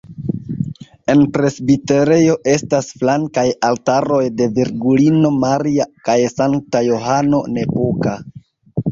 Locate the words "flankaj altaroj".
3.01-4.21